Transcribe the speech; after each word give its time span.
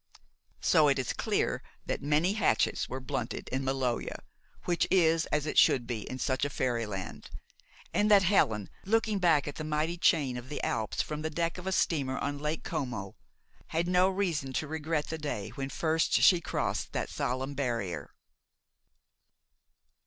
So 0.61 0.87
it 0.87 0.97
is 0.97 1.13
clear 1.13 1.61
that 1.85 2.01
many 2.01 2.33
hatchets 2.33 2.89
were 2.89 2.99
blunted 2.99 3.47
in 3.49 3.63
Maloja, 3.63 4.23
which 4.65 4.87
is 4.89 5.27
as 5.27 5.45
it 5.45 5.59
should 5.59 5.81
ever 5.81 5.85
be 5.85 6.09
in 6.09 6.17
such 6.17 6.43
a 6.43 6.49
fairyland, 6.49 7.29
and 7.93 8.09
that 8.09 8.23
Helen, 8.23 8.67
looking 8.83 9.19
back 9.19 9.47
at 9.47 9.57
the 9.57 9.63
mighty 9.63 9.99
chain 9.99 10.37
of 10.37 10.49
the 10.49 10.59
Alps 10.63 11.03
from 11.03 11.21
the 11.21 11.29
deck 11.29 11.59
of 11.59 11.67
a 11.67 11.71
steamer 11.71 12.17
on 12.17 12.39
Lake 12.39 12.63
Como, 12.63 13.15
had 13.67 13.87
no 13.87 14.09
reason 14.09 14.53
to 14.53 14.67
regret 14.67 15.09
the 15.09 15.19
day 15.19 15.49
when 15.49 15.69
first 15.69 16.13
she 16.13 16.41
crossed 16.41 16.93
that 16.93 17.09
solemn 17.11 17.53
barrier. 17.53 18.11